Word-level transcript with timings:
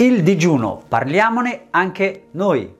Il 0.00 0.22
digiuno, 0.22 0.80
parliamone 0.86 1.62
anche 1.70 2.28
noi. 2.30 2.72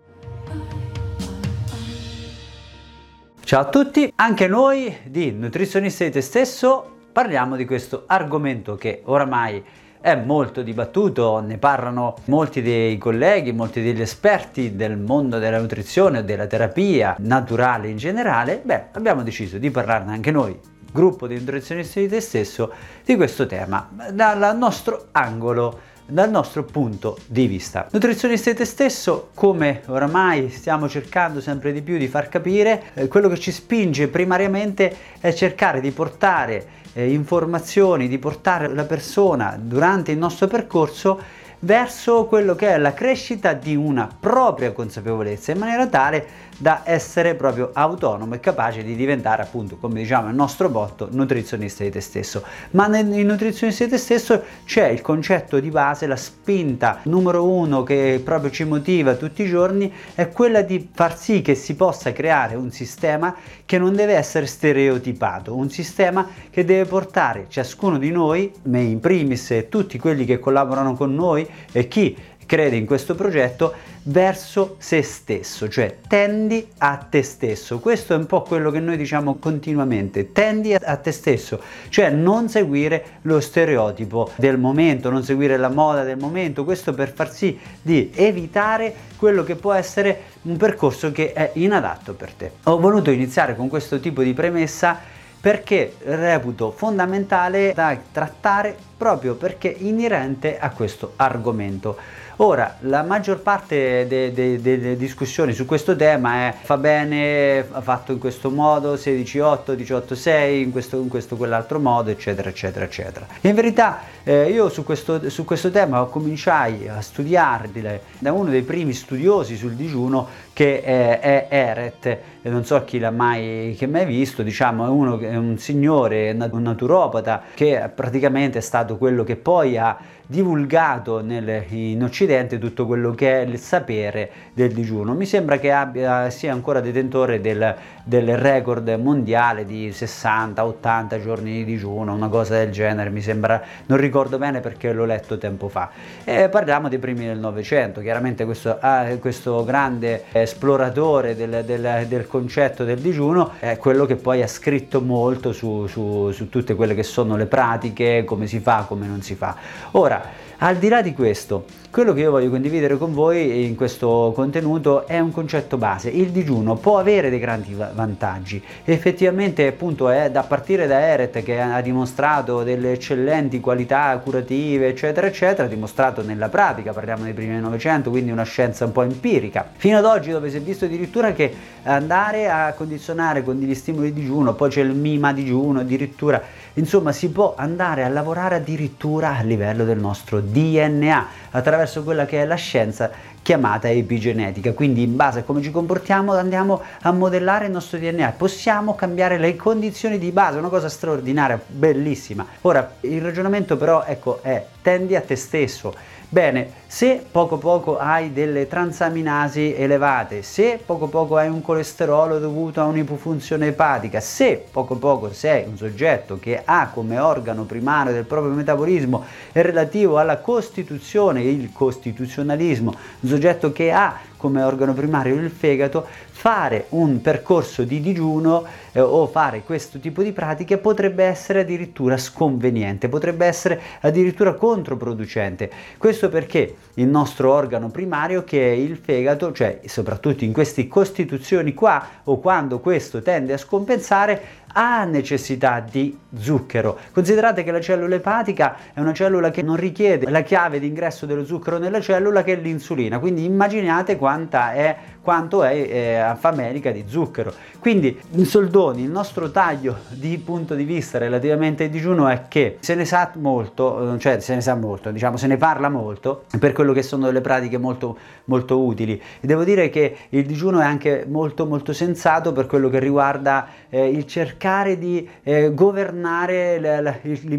Ciao 3.41 3.60
a 3.60 3.64
tutti, 3.64 4.12
anche 4.14 4.46
noi 4.46 4.98
di 5.02 5.33
Nutrizionisti 5.33 6.04
di 6.04 6.10
te 6.12 6.20
stesso 6.20 6.99
parliamo 7.10 7.57
di 7.57 7.65
questo 7.65 8.04
argomento 8.07 8.77
che 8.77 9.02
oramai 9.07 9.64
è 10.00 10.14
molto 10.14 10.62
dibattuto, 10.62 11.41
ne 11.41 11.59
parlano 11.59 12.14
molti 12.27 12.62
dei 12.62 12.96
colleghi, 12.98 13.50
molti 13.50 13.82
degli 13.82 14.00
esperti 14.00 14.77
del 14.77 14.96
mondo 14.96 15.41
della 15.41 15.59
nutrizione, 15.59 16.23
della 16.23 16.46
terapia 16.46 17.16
naturale 17.19 17.89
in 17.89 17.96
generale. 17.96 18.61
Beh, 18.62 18.91
abbiamo 18.93 19.25
deciso 19.25 19.59
di 19.59 19.73
parlarne 19.73 20.12
anche 20.12 20.30
noi, 20.30 20.57
gruppo 20.93 21.27
di 21.27 21.35
nutrizionisti 21.37 22.03
di 22.03 22.09
te 22.09 22.21
stesso, 22.21 22.73
di 23.05 23.16
questo 23.16 23.46
tema 23.46 23.91
dal 24.12 24.57
nostro 24.57 25.09
angolo 25.11 25.96
dal 26.09 26.30
nostro 26.30 26.64
punto 26.64 27.18
di 27.27 27.46
vista. 27.46 27.86
Nutrizionista 27.93 28.52
te 28.54 28.64
stesso, 28.64 29.29
come 29.35 29.82
oramai 29.86 30.48
stiamo 30.48 30.89
cercando 30.89 31.40
sempre 31.40 31.72
di 31.72 31.82
più 31.82 31.98
di 31.98 32.09
far 32.09 32.29
capire, 32.29 32.84
eh, 32.95 33.09
quello 33.09 33.29
che 33.29 33.39
ci 33.39 33.53
spinge 33.53 34.09
primariamente 34.09 34.97
è 35.21 35.33
cercare 35.33 35.81
di 35.81 35.91
portare 35.91 36.67
eh, 36.95 37.12
informazioni, 37.12 38.09
di 38.09 38.19
portare 38.19 38.69
la 38.69 38.84
persona 38.84 39.59
durante 39.61 40.11
il 40.12 40.19
nostro 40.19 40.47
percorso 40.47 41.21
verso 41.61 42.27
quello 42.27 42.55
che 42.55 42.69
è 42.69 42.79
la 42.79 42.95
crescita 42.95 43.53
di 43.53 43.75
una 43.75 44.09
propria 44.19 44.73
consapevolezza 44.73 45.53
in 45.53 45.59
maniera 45.59 45.87
tale 45.89 46.47
da 46.59 46.83
essere 46.84 47.37
proprio 47.37 47.71
autonomo 47.73 48.34
e 48.34 48.41
capace 48.41 48.83
di 48.83 48.97
diventare 48.97 49.43
appunto 49.43 49.77
come 49.77 50.01
diciamo 50.01 50.29
il 50.29 50.34
nostro 50.34 50.69
botto 50.69 51.09
nutrizionista 51.11 51.84
di 51.84 51.91
te 51.91 52.01
stesso. 52.01 52.43
Ma 52.73 52.89
nel 52.89 53.07
nutrizionista 53.07 53.84
di 53.84 53.91
te 53.91 53.97
stesso 53.97 54.43
c'è 54.65 54.89
il 54.89 55.01
concetto 55.01 55.61
di 55.61 55.71
base 55.71 56.07
la 56.07 56.17
spinta 56.17 56.98
numero 57.05 57.48
uno 57.48 57.84
che 57.84 58.20
proprio 58.25 58.51
ci 58.51 58.65
motiva 58.65 59.15
tutti 59.15 59.43
i 59.43 59.48
giorni 59.48 59.93
è 60.15 60.29
quella 60.31 60.62
di 60.62 60.89
far 60.93 61.17
sì 61.17 61.42
che 61.42 61.55
si 61.55 61.77
possa 61.77 62.12
creare 62.12 62.56
un 62.56 62.73
sistema 62.73 63.34
che 63.64 63.79
non 63.79 63.95
deve 63.95 64.14
essere 64.14 64.47
stereotipato 64.47 65.55
un 65.55 65.70
sistema 65.70 66.27
che 66.51 66.64
deve 66.64 66.89
portare 66.89 67.47
ciascuno 67.48 67.98
di 67.98 68.11
noi 68.11 68.53
me 68.62 68.81
in 68.81 68.98
primis 68.98 69.51
e 69.53 69.69
tutti 69.69 69.98
quelli 69.98 70.25
che 70.25 70.41
collaborano 70.41 70.95
con 70.95 71.14
noi 71.14 71.48
e 71.73 71.89
chi 71.89 72.17
crede 72.49 72.77
in 72.77 72.87
questo 72.87 73.15
progetto 73.15 73.75
verso 74.05 74.77
se 74.79 75.03
stesso, 75.03 75.69
cioè 75.69 75.99
tendi 76.09 76.67
a 76.79 76.97
te 76.97 77.23
stesso. 77.23 77.79
Questo 77.79 78.15
è 78.15 78.17
un 78.17 78.25
po' 78.25 78.41
quello 78.41 78.71
che 78.71 78.81
noi 78.81 78.97
diciamo 78.97 79.35
continuamente, 79.35 80.33
tendi 80.33 80.73
a 80.73 80.97
te 80.97 81.13
stesso, 81.13 81.61
cioè 81.91 82.09
non 82.09 82.49
seguire 82.49 83.19
lo 83.23 83.39
stereotipo 83.41 84.31
del 84.37 84.57
momento, 84.57 85.11
non 85.11 85.23
seguire 85.23 85.59
la 85.59 85.69
moda 85.69 86.05
del 86.05 86.17
momento, 86.17 86.65
questo 86.65 86.95
per 86.95 87.13
far 87.13 87.31
sì 87.31 87.59
di 87.83 88.11
evitare 88.15 88.95
quello 89.17 89.45
che 89.45 89.57
può 89.57 89.75
essere 89.75 90.23
un 90.43 90.57
percorso 90.57 91.13
che 91.13 91.35
è 91.35 91.51
inadatto 91.55 92.15
per 92.15 92.33
te. 92.33 92.53
Ho 92.65 92.81
voluto 92.81 93.11
iniziare 93.11 93.55
con 93.55 93.69
questo 93.69 94.01
tipo 94.01 94.23
di 94.23 94.33
premessa 94.33 95.17
perché 95.41 95.94
reputo 96.03 96.70
fondamentale 96.70 97.72
da 97.75 97.97
trattare 98.11 98.77
proprio 98.97 99.34
perché 99.36 99.69
inerente 99.69 100.58
a 100.58 100.70
questo 100.70 101.12
argomento. 101.17 101.97
Ora, 102.41 102.77
la 102.80 103.03
maggior 103.03 103.41
parte 103.41 104.06
delle 104.06 104.33
de, 104.33 104.61
de, 104.61 104.97
discussioni 104.97 105.53
su 105.53 105.67
questo 105.67 105.97
tema 105.97 106.47
è 106.47 106.55
fa 106.62 106.77
bene, 106.77 107.67
fatto 107.80 108.12
in 108.12 108.19
questo 108.19 108.50
modo, 108.50 108.95
16-8, 108.95 109.72
18-6, 109.72 110.50
in 110.53 110.70
questo, 110.70 111.00
in 111.00 111.08
questo 111.08 111.36
quell'altro 111.36 111.80
modo, 111.80 112.11
eccetera, 112.11 112.48
eccetera, 112.48 112.84
eccetera. 112.84 113.27
In 113.41 113.55
verità 113.56 114.02
eh, 114.23 114.50
io 114.50 114.69
su 114.69 114.84
questo, 114.84 115.28
su 115.30 115.45
questo 115.45 115.73
tema 115.73 116.05
cominciai 116.05 116.86
a 116.86 117.00
studiare 117.00 118.02
da 118.19 118.33
uno 118.33 118.50
dei 118.50 118.62
primi 118.62 118.92
studiosi 118.92 119.56
sul 119.56 119.73
digiuno 119.73 120.28
che 120.59 120.83
è, 120.83 121.20
è 121.20 121.47
Eret, 121.51 122.19
non 122.48 122.64
so 122.64 122.83
chi 122.83 122.98
l'ha 122.98 123.12
mai, 123.12 123.77
che 123.78 123.87
mai 123.87 124.05
visto, 124.06 124.42
diciamo 124.42 124.87
è, 124.87 124.89
uno, 124.89 125.20
è 125.20 125.36
un 125.36 125.57
signore, 125.57 126.33
un 126.33 126.63
naturopata 126.63 127.42
che 127.55 127.89
praticamente 127.95 128.58
è 128.58 128.60
stato 128.60 128.96
quello 128.96 129.22
che 129.22 129.36
poi 129.36 129.76
ha 129.76 129.96
divulgato 130.30 131.22
nel, 131.22 131.64
in 131.70 132.02
Occidente 132.02 132.58
tutto 132.58 132.84
quello 132.84 133.12
che 133.12 133.41
è 133.41 133.44
il 133.46 133.58
sapere 133.58 134.30
del 134.52 134.72
digiuno. 134.72 135.14
Mi 135.14 135.24
sembra 135.24 135.58
che 135.58 135.72
abbia, 135.72 136.28
sia 136.28 136.52
ancora 136.52 136.80
detentore 136.80 137.40
del, 137.40 137.75
del 138.04 138.36
record 138.36 138.88
mondiale 139.00 139.64
di 139.64 139.88
60-80 139.88 141.22
giorni 141.22 141.52
di 141.52 141.64
digiuno, 141.64 142.12
una 142.12 142.28
cosa 142.28 142.58
del 142.58 142.70
genere, 142.70 143.08
mi 143.08 143.22
sembra, 143.22 143.62
non 143.86 143.96
ricordo 143.96 144.36
bene 144.36 144.60
perché 144.60 144.92
l'ho 144.92 145.06
letto 145.06 145.38
tempo 145.38 145.69
fa. 145.69 145.90
E 146.25 146.50
parliamo 146.50 146.90
dei 146.90 146.98
primi 146.98 147.25
del 147.25 147.38
Novecento, 147.38 148.02
chiaramente 148.02 148.44
questo, 148.44 148.76
ah, 148.78 149.06
questo 149.19 149.64
grande 149.64 150.25
esploratore 150.48 151.36
del, 151.36 151.62
del, 151.64 152.06
del, 152.09 152.26
concetto 152.26 152.84
del 152.84 152.98
digiuno 152.98 153.53
è 153.59 153.76
quello 153.76 154.06
che 154.06 154.16
poi 154.16 154.42
ha 154.42 154.47
scritto 154.47 155.00
molto 155.00 155.53
su, 155.53 155.86
su, 155.86 156.31
su 156.32 156.48
tutte 156.48 156.75
quelle 156.75 156.94
che 156.94 157.03
sono 157.03 157.36
le 157.36 157.47
pratiche, 157.47 158.25
come 158.25 158.47
si 158.47 158.60
fa, 158.60 158.84
come 158.88 159.06
non 159.06 159.20
si 159.20 159.34
fa. 159.34 159.56
Ora, 159.92 160.47
al 160.60 160.76
di 160.76 160.88
là 160.88 161.03
di 161.03 161.14
questo, 161.14 161.66
quello 161.91 162.12
che 162.12 162.22
io 162.22 162.32
voglio 162.32 162.50
condividere 162.50 162.98
con 162.98 163.12
voi 163.12 163.64
in 163.64 163.76
questo 163.76 164.32
contenuto 164.34 165.06
è 165.06 165.20
un 165.20 165.31
concetto 165.31 165.76
base. 165.76 166.10
Il 166.10 166.31
digiuno 166.31 166.75
può 166.75 166.98
avere 166.98 167.31
dei 167.31 167.38
grandi 167.38 167.75
vantaggi. 167.75 168.60
Effettivamente, 168.84 169.69
appunto, 169.69 170.10
è 170.10 170.32
da 170.32 170.42
partire 170.42 170.88
da 170.88 171.00
Eret 171.00 171.44
che 171.44 171.60
ha 171.60 171.81
dimostrato 171.81 172.64
delle 172.64 172.91
eccellenti 172.91 173.60
qualità 173.60 174.19
curative, 174.19 174.88
eccetera, 174.88 175.28
eccetera, 175.28 175.69
dimostrato 175.69 176.22
nella 176.22 176.48
pratica, 176.48 176.92
parliamo 176.92 177.22
dei 177.22 177.34
primi 177.34 177.53
del 177.53 177.62
Novecento, 177.62 178.10
quindi 178.10 178.32
una 178.32 178.42
scienza 178.42 178.84
un 178.84 178.91
po' 178.91 179.03
empirica. 179.03 179.70
Fino 179.76 179.97
ad 179.97 180.04
oggi 180.06 180.32
dove 180.38 180.50
si 180.50 180.56
è 180.56 180.60
visto 180.60 180.87
addirittura 180.87 181.32
che 181.32 181.53
andare 181.82 182.49
a 182.49 182.72
condizionare 182.72 183.43
con 183.43 183.59
degli 183.59 183.75
stimoli 183.75 184.12
di 184.12 184.21
digiuno, 184.21 184.54
poi 184.54 184.71
c'è 184.71 184.82
il 184.82 184.94
mima 184.94 185.32
digiuno, 185.32 185.81
addirittura, 185.81 186.43
insomma, 186.75 187.12
si 187.12 187.31
può 187.31 187.54
andare 187.56 188.04
a 188.04 188.09
lavorare 188.09 188.56
addirittura 188.56 189.37
a 189.37 189.43
livello 189.43 189.84
del 189.84 189.99
nostro 189.99 190.41
DNA 190.41 191.26
attraverso 191.50 192.03
quella 192.03 192.26
che 192.26 192.43
è 192.43 192.44
la 192.44 192.56
scienza 192.56 193.10
chiamata 193.43 193.88
epigenetica. 193.88 194.72
Quindi 194.75 195.03
in 195.03 195.16
base 195.16 195.41
a 195.41 195.43
come 195.43 195.62
ci 195.62 195.71
comportiamo 195.71 196.34
andiamo 196.34 196.82
a 197.03 197.12
modellare 197.12 197.66
il 197.66 197.72
nostro 197.72 197.99
DNA. 197.99 198.34
Possiamo 198.37 198.94
cambiare 198.94 199.38
le 199.38 199.56
condizioni 199.56 200.19
di 200.19 200.31
base, 200.31 200.59
una 200.59 200.69
cosa 200.69 200.88
straordinaria, 200.88 201.59
bellissima. 201.66 202.47
Ora, 202.62 202.97
il 203.00 203.22
ragionamento 203.22 203.76
però 203.76 204.05
ecco 204.05 204.41
è 204.43 204.65
tendi 204.82 205.16
a 205.16 205.20
te 205.20 205.37
stesso 205.37 205.94
Bene, 206.30 206.72
se 206.86 207.24
poco 207.30 207.56
poco 207.56 207.96
hai 207.96 208.34
delle 208.34 208.68
transaminasi 208.68 209.74
elevate, 209.74 210.42
se 210.42 210.78
poco 210.84 211.06
poco 211.06 211.38
hai 211.38 211.48
un 211.48 211.62
colesterolo 211.62 212.38
dovuto 212.38 212.82
a 212.82 212.84
un'ipofunzione 212.84 213.68
epatica, 213.68 214.20
se 214.20 214.62
poco 214.70 214.96
poco 214.96 215.32
sei 215.32 215.64
un 215.66 215.78
soggetto 215.78 216.38
che 216.38 216.60
ha 216.62 216.90
come 216.92 217.18
organo 217.18 217.64
primario 217.64 218.12
del 218.12 218.24
proprio 218.24 218.52
metabolismo 218.52 219.24
relativo 219.52 220.18
alla 220.18 220.36
costituzione, 220.36 221.40
il 221.40 221.72
costituzionalismo, 221.72 222.94
un 223.20 223.28
soggetto 223.30 223.72
che 223.72 223.90
ha 223.90 224.18
come 224.36 224.62
organo 224.62 224.92
primario 224.92 225.34
il 225.34 225.50
fegato, 225.50 226.06
fare 226.38 226.84
un 226.91 227.21
percorso 227.21 227.82
di 227.82 228.00
digiuno 228.00 228.65
eh, 228.93 229.00
o 229.00 229.26
fare 229.26 229.62
questo 229.62 229.99
tipo 229.99 230.22
di 230.22 230.31
pratiche 230.31 230.78
potrebbe 230.78 231.25
essere 231.25 231.62
addirittura 231.62 232.16
sconveniente, 232.16 233.09
potrebbe 233.09 233.44
essere 233.44 233.81
addirittura 234.03 234.54
controproducente. 234.54 235.69
Questo 235.99 236.28
perché 236.28 236.76
il 236.94 237.09
nostro 237.09 237.53
organo 237.53 237.88
primario 237.88 238.44
che 238.44 238.71
è 238.71 238.72
il 238.72 238.99
fegato, 238.99 239.50
cioè 239.50 239.81
soprattutto 239.87 240.44
in 240.44 240.53
queste 240.53 240.87
costituzioni 240.87 241.75
qua 241.75 242.06
o 242.22 242.38
quando 242.38 242.78
questo 242.78 243.20
tende 243.20 243.55
a 243.55 243.59
scompensare, 243.59 244.66
ha 244.80 245.02
necessità 245.04 245.80
di 245.80 246.16
zucchero. 246.38 246.96
Considerate 247.12 247.64
che 247.64 247.72
la 247.72 247.80
cellula 247.80 248.14
epatica 248.14 248.76
è 248.94 249.00
una 249.00 249.12
cellula 249.12 249.50
che 249.50 249.62
non 249.62 249.74
richiede 249.74 250.30
la 250.30 250.42
chiave 250.42 250.78
d'ingresso 250.78 251.26
dello 251.26 251.44
zucchero 251.44 251.78
nella 251.78 252.00
cellula 252.00 252.44
che 252.44 252.52
è 252.52 252.56
l'insulina, 252.56 253.19
quindi 253.19 253.44
immaginate 253.44 254.16
quanta 254.16 254.72
è 254.72 254.96
quanto 255.20 255.64
è 255.64 255.75
eh, 255.75 256.36
famelica 256.36 256.92
di 256.92 257.04
zucchero. 257.06 257.52
Quindi 257.80 258.19
in 258.30 258.46
soldoni 258.46 259.02
il 259.02 259.10
nostro 259.10 259.50
taglio 259.50 259.98
di 260.10 260.38
punto 260.38 260.76
di 260.76 260.84
vista 260.84 261.19
relativamente 261.19 261.84
al 261.84 261.90
digiuno 261.90 262.28
è 262.28 262.44
che 262.48 262.78
se 262.81 262.94
ne 262.94 263.04
sa 263.04 263.32
molto, 263.34 264.14
eh, 264.14 264.19
cioè 264.19 264.38
se 264.38 264.54
ne 264.54 264.60
sa 264.60 264.76
molto, 264.76 265.10
diciamo 265.10 265.36
se 265.36 265.48
ne 265.48 265.56
parla 265.56 265.88
molto 265.88 266.44
per 266.58 266.72
quello 266.72 266.92
che 266.92 267.02
sono 267.02 267.26
delle 267.26 267.40
pratiche 267.40 267.78
molto, 267.78 268.16
molto 268.44 268.81
utili. 268.81 269.20
Devo 269.40 269.64
dire 269.64 269.90
che 269.90 270.16
il 270.28 270.46
digiuno 270.46 270.78
è 270.78 270.84
anche 270.84 271.26
molto 271.28 271.66
molto 271.66 271.92
sensato 271.92 272.52
per 272.52 272.66
quello 272.66 272.88
che 272.88 273.00
riguarda 273.00 273.66
eh, 273.90 274.08
il 274.08 274.24
cercare 274.24 274.68
cercare 274.69 274.99
di 274.99 275.26
eh, 275.43 275.73
governare 275.73 277.17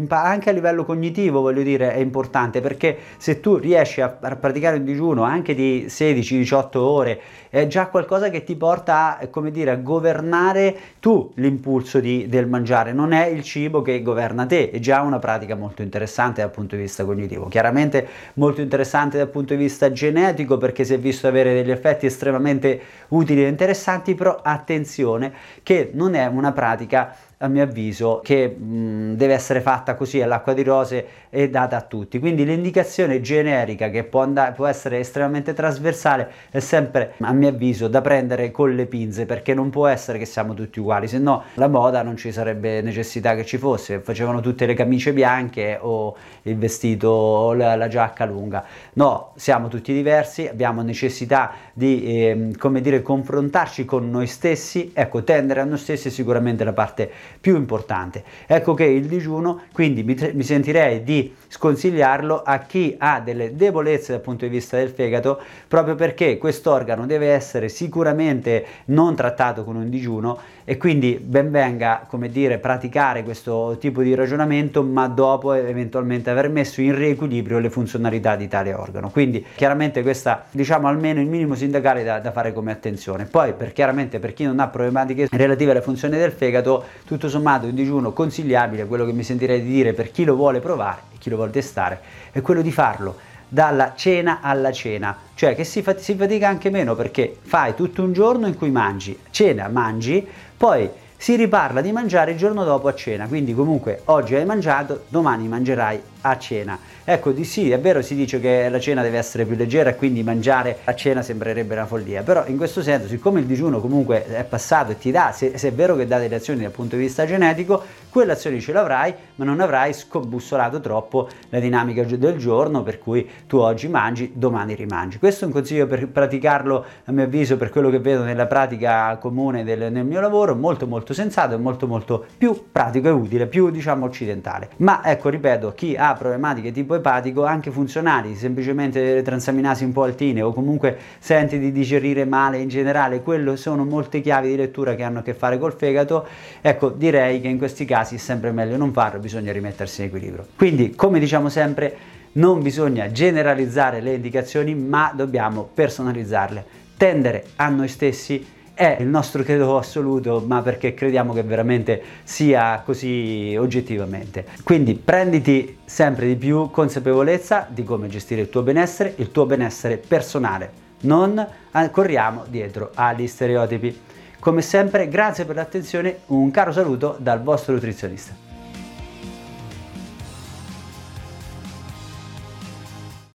anche 0.08 0.50
a 0.50 0.52
livello 0.52 0.84
cognitivo, 0.84 1.40
voglio 1.40 1.62
dire, 1.62 1.92
è 1.92 1.98
importante 1.98 2.60
perché 2.60 2.96
se 3.16 3.40
tu 3.40 3.56
riesci 3.56 4.00
a, 4.00 4.18
a 4.20 4.36
praticare 4.36 4.76
un 4.76 4.84
digiuno 4.84 5.22
anche 5.22 5.54
di 5.54 5.86
16-18 5.88 6.76
ore, 6.76 7.20
è 7.50 7.66
già 7.66 7.88
qualcosa 7.88 8.30
che 8.30 8.44
ti 8.44 8.54
porta 8.54 9.18
a, 9.18 9.26
come 9.26 9.50
dire, 9.50 9.72
a 9.72 9.76
governare 9.76 10.76
tu 11.00 11.32
l'impulso 11.34 11.98
di, 11.98 12.28
del 12.28 12.46
mangiare, 12.46 12.92
non 12.92 13.12
è 13.12 13.26
il 13.26 13.42
cibo 13.42 13.82
che 13.82 14.02
governa 14.02 14.46
te, 14.46 14.70
è 14.70 14.78
già 14.78 15.00
una 15.00 15.18
pratica 15.18 15.56
molto 15.56 15.82
interessante 15.82 16.42
dal 16.42 16.50
punto 16.50 16.76
di 16.76 16.82
vista 16.82 17.04
cognitivo. 17.04 17.48
Chiaramente 17.48 18.06
molto 18.34 18.60
interessante 18.60 19.18
dal 19.18 19.28
punto 19.28 19.54
di 19.54 19.60
vista 19.60 19.90
genetico 19.90 20.58
perché 20.58 20.84
si 20.84 20.94
è 20.94 20.98
visto 20.98 21.26
avere 21.26 21.54
degli 21.54 21.72
effetti 21.72 22.06
estremamente 22.06 22.80
utili 23.08 23.44
e 23.44 23.48
interessanti, 23.48 24.14
però 24.14 24.38
attenzione 24.40 25.32
che 25.64 25.90
non 25.92 26.14
è 26.14 26.26
una 26.26 26.52
pratica 26.52 26.89
a 26.96 27.48
mio 27.48 27.62
avviso, 27.62 28.20
che 28.22 28.48
mh, 28.48 29.14
deve 29.14 29.32
essere 29.32 29.60
fatta 29.62 29.94
così 29.94 30.20
all'acqua 30.20 30.52
di 30.52 30.62
rose 30.62 31.06
e 31.30 31.48
data 31.48 31.76
a 31.76 31.80
tutti. 31.80 32.18
Quindi 32.18 32.44
l'indicazione 32.44 33.20
generica 33.22 33.88
che 33.88 34.04
può, 34.04 34.20
andare, 34.20 34.52
può 34.52 34.66
essere 34.66 34.98
estremamente 34.98 35.54
trasversale 35.54 36.30
è 36.50 36.60
sempre, 36.60 37.14
a 37.20 37.32
mio 37.32 37.48
avviso, 37.48 37.88
da 37.88 38.02
prendere 38.02 38.50
con 38.50 38.74
le 38.74 38.84
pinze 38.86 39.24
perché 39.24 39.54
non 39.54 39.70
può 39.70 39.86
essere 39.86 40.18
che 40.18 40.26
siamo 40.26 40.52
tutti 40.52 40.80
uguali, 40.80 41.08
se 41.08 41.18
no 41.18 41.44
la 41.54 41.68
moda 41.68 42.02
non 42.02 42.16
ci 42.16 42.30
sarebbe 42.30 42.82
necessità 42.82 43.34
che 43.34 43.46
ci 43.46 43.56
fosse, 43.56 44.00
facevano 44.00 44.40
tutte 44.40 44.66
le 44.66 44.74
camicie 44.74 45.12
bianche 45.12 45.78
o 45.80 46.14
il 46.42 46.56
vestito 46.56 47.08
o 47.08 47.54
la, 47.54 47.74
la 47.74 47.88
giacca 47.88 48.26
lunga. 48.26 48.64
No, 48.94 49.32
siamo 49.36 49.68
tutti 49.68 49.94
diversi, 49.94 50.46
abbiamo 50.46 50.82
necessità 50.82 51.52
di, 51.80 52.04
eh, 52.04 52.50
come 52.58 52.82
dire, 52.82 53.00
confrontarci 53.00 53.86
con 53.86 54.10
noi 54.10 54.26
stessi, 54.26 54.90
ecco, 54.92 55.24
tendere 55.24 55.60
a 55.60 55.64
noi 55.64 55.78
stessi 55.78 56.08
è 56.08 56.10
sicuramente 56.10 56.62
la 56.62 56.74
parte 56.74 57.10
più 57.40 57.56
importante. 57.56 58.22
Ecco 58.46 58.74
che 58.74 58.84
il 58.84 59.06
digiuno, 59.06 59.62
quindi 59.72 60.02
mi, 60.02 60.14
mi 60.34 60.42
sentirei 60.42 61.02
di 61.02 61.34
sconsigliarlo 61.48 62.42
a 62.42 62.58
chi 62.58 62.96
ha 62.98 63.20
delle 63.20 63.56
debolezze 63.56 64.12
dal 64.12 64.20
punto 64.20 64.44
di 64.44 64.50
vista 64.50 64.76
del 64.76 64.90
fegato, 64.90 65.40
proprio 65.66 65.94
perché 65.94 66.36
quest'organo 66.36 67.06
deve 67.06 67.28
essere 67.28 67.70
sicuramente 67.70 68.66
non 68.86 69.16
trattato 69.16 69.64
con 69.64 69.76
un 69.76 69.88
digiuno 69.88 70.38
e 70.64 70.76
quindi 70.76 71.18
ben 71.20 71.50
venga, 71.50 72.04
come 72.06 72.28
dire, 72.28 72.58
praticare 72.58 73.24
questo 73.24 73.78
tipo 73.80 74.02
di 74.02 74.14
ragionamento, 74.14 74.82
ma 74.82 75.08
dopo 75.08 75.54
eventualmente 75.54 76.28
aver 76.28 76.50
messo 76.50 76.82
in 76.82 76.94
riequilibrio 76.94 77.58
le 77.58 77.70
funzionalità 77.70 78.36
di 78.36 78.46
tale 78.48 78.74
organo. 78.74 79.08
Quindi 79.08 79.44
chiaramente 79.56 80.02
questa, 80.02 80.44
diciamo, 80.50 80.86
almeno 80.86 81.20
il 81.20 81.26
minimo 81.26 81.54
sindacale 81.70 82.02
da, 82.02 82.18
da 82.18 82.32
fare 82.32 82.52
come 82.52 82.72
attenzione. 82.72 83.24
Poi, 83.24 83.54
per, 83.54 83.72
chiaramente, 83.72 84.18
per 84.18 84.34
chi 84.34 84.44
non 84.44 84.58
ha 84.58 84.66
problematiche 84.66 85.28
relative 85.30 85.70
alle 85.70 85.80
funzioni 85.80 86.18
del 86.18 86.32
fegato, 86.32 86.84
tutto 87.06 87.28
sommato 87.28 87.66
un 87.66 87.74
digiuno 87.74 88.12
consigliabile, 88.12 88.86
quello 88.86 89.06
che 89.06 89.12
mi 89.12 89.22
sentirei 89.22 89.62
di 89.62 89.70
dire 89.70 89.92
per 89.92 90.10
chi 90.10 90.24
lo 90.24 90.34
vuole 90.34 90.58
provare 90.58 91.02
e 91.14 91.18
chi 91.18 91.30
lo 91.30 91.36
vuole 91.36 91.52
testare, 91.52 92.00
è 92.32 92.40
quello 92.40 92.60
di 92.60 92.72
farlo 92.72 93.16
dalla 93.46 93.94
cena 93.96 94.38
alla 94.42 94.70
cena, 94.70 95.16
cioè 95.34 95.56
che 95.56 95.64
si, 95.64 95.84
si 95.96 96.14
fatica 96.14 96.48
anche 96.48 96.70
meno 96.70 96.94
perché 96.94 97.36
fai 97.40 97.74
tutto 97.74 98.02
un 98.02 98.12
giorno 98.12 98.46
in 98.46 98.56
cui 98.56 98.70
mangi, 98.70 99.18
cena 99.30 99.66
mangi, 99.68 100.24
poi 100.56 100.88
si 101.16 101.34
riparla 101.34 101.80
di 101.80 101.90
mangiare 101.90 102.30
il 102.30 102.38
giorno 102.38 102.64
dopo 102.64 102.86
a 102.86 102.94
cena, 102.94 103.26
quindi 103.26 103.52
comunque 103.52 104.02
oggi 104.06 104.36
hai 104.36 104.44
mangiato, 104.44 105.04
domani 105.08 105.48
mangerai 105.48 106.00
a 106.22 106.38
cena. 106.38 106.78
Ecco, 107.04 107.32
di 107.32 107.44
sì, 107.44 107.70
è 107.70 107.78
vero, 107.78 108.02
si 108.02 108.14
dice 108.14 108.40
che 108.40 108.68
la 108.68 108.78
cena 108.78 109.02
deve 109.02 109.18
essere 109.18 109.44
più 109.44 109.56
leggera 109.56 109.90
e 109.90 109.96
quindi 109.96 110.22
mangiare 110.22 110.78
a 110.84 110.94
cena 110.94 111.22
sembrerebbe 111.22 111.74
una 111.74 111.86
follia, 111.86 112.22
però 112.22 112.44
in 112.46 112.56
questo 112.56 112.82
senso, 112.82 113.08
siccome 113.08 113.40
il 113.40 113.46
digiuno 113.46 113.80
comunque 113.80 114.26
è 114.26 114.44
passato 114.44 114.92
e 114.92 114.98
ti 114.98 115.10
dà, 115.10 115.32
se, 115.32 115.56
se 115.58 115.68
è 115.68 115.72
vero 115.72 115.96
che 115.96 116.06
dà 116.06 116.18
delle 116.18 116.36
azioni 116.36 116.62
dal 116.62 116.70
punto 116.70 116.96
di 116.96 117.02
vista 117.02 117.26
genetico, 117.26 117.82
quelle 118.10 118.32
azioni 118.32 118.60
ce 118.60 118.72
l'avrai, 118.72 119.14
ma 119.36 119.44
non 119.44 119.60
avrai 119.60 119.92
scombussolato 119.92 120.80
troppo 120.80 121.28
la 121.48 121.58
dinamica 121.58 122.02
del 122.02 122.36
giorno, 122.36 122.82
per 122.82 122.98
cui 122.98 123.28
tu 123.46 123.56
oggi 123.58 123.88
mangi, 123.88 124.32
domani 124.34 124.74
rimangi. 124.74 125.18
Questo 125.18 125.44
è 125.44 125.46
un 125.46 125.52
consiglio 125.52 125.86
per 125.86 126.08
praticarlo, 126.08 126.84
a 127.04 127.12
mio 127.12 127.24
avviso, 127.24 127.56
per 127.56 127.70
quello 127.70 127.90
che 127.90 127.98
vedo 127.98 128.22
nella 128.22 128.46
pratica 128.46 129.16
comune 129.18 129.64
del, 129.64 129.90
nel 129.92 130.04
mio 130.04 130.20
lavoro, 130.20 130.54
molto 130.54 130.86
molto 130.86 131.14
sensato 131.14 131.54
e 131.54 131.58
molto 131.58 131.86
molto 131.86 132.26
più 132.36 132.66
pratico 132.70 133.08
e 133.08 133.12
utile, 133.12 133.46
più 133.46 133.70
diciamo 133.70 134.04
occidentale. 134.04 134.70
Ma 134.76 135.02
ecco, 135.04 135.28
ripeto, 135.28 135.72
chi 135.74 135.96
ha 135.96 136.09
problematiche 136.14 136.72
tipo 136.72 136.94
epatico 136.94 137.44
anche 137.44 137.70
funzionali, 137.70 138.34
semplicemente 138.34 139.22
transaminasi 139.22 139.84
un 139.84 139.92
po' 139.92 140.02
altine 140.04 140.42
o 140.42 140.52
comunque 140.52 140.96
senti 141.18 141.58
di 141.58 141.72
digerire 141.72 142.24
male 142.24 142.58
in 142.58 142.68
generale, 142.68 143.22
quello 143.22 143.56
sono 143.56 143.84
molte 143.84 144.20
chiavi 144.20 144.48
di 144.48 144.56
lettura 144.56 144.94
che 144.94 145.02
hanno 145.02 145.20
a 145.20 145.22
che 145.22 145.34
fare 145.34 145.58
col 145.58 145.74
fegato, 145.74 146.26
ecco 146.60 146.90
direi 146.90 147.40
che 147.40 147.48
in 147.48 147.58
questi 147.58 147.84
casi 147.84 148.16
è 148.16 148.18
sempre 148.18 148.52
meglio 148.52 148.76
non 148.76 148.92
farlo, 148.92 149.20
bisogna 149.20 149.52
rimettersi 149.52 150.02
in 150.02 150.08
equilibrio. 150.08 150.46
Quindi 150.56 150.94
come 150.94 151.18
diciamo 151.18 151.48
sempre 151.48 151.96
non 152.32 152.62
bisogna 152.62 153.10
generalizzare 153.10 154.00
le 154.00 154.14
indicazioni 154.14 154.74
ma 154.74 155.12
dobbiamo 155.14 155.68
personalizzarle, 155.72 156.64
tendere 156.96 157.44
a 157.56 157.68
noi 157.68 157.88
stessi 157.88 158.58
è 158.80 158.96
il 158.98 159.08
nostro 159.08 159.42
credo 159.42 159.76
assoluto, 159.76 160.42
ma 160.46 160.62
perché 160.62 160.94
crediamo 160.94 161.34
che 161.34 161.42
veramente 161.42 162.02
sia 162.22 162.80
così 162.82 163.54
oggettivamente. 163.58 164.46
Quindi 164.62 164.94
prenditi 164.94 165.80
sempre 165.84 166.26
di 166.26 166.34
più 166.34 166.70
consapevolezza 166.70 167.66
di 167.68 167.84
come 167.84 168.08
gestire 168.08 168.40
il 168.40 168.48
tuo 168.48 168.62
benessere, 168.62 169.12
il 169.16 169.30
tuo 169.32 169.44
benessere 169.44 169.98
personale. 169.98 170.72
Non 171.00 171.46
corriamo 171.90 172.44
dietro 172.48 172.92
agli 172.94 173.26
stereotipi. 173.26 174.00
Come 174.38 174.62
sempre, 174.62 175.08
grazie 175.08 175.44
per 175.44 175.56
l'attenzione, 175.56 176.20
un 176.28 176.50
caro 176.50 176.72
saluto 176.72 177.16
dal 177.18 177.42
vostro 177.42 177.74
nutrizionista. 177.74 178.39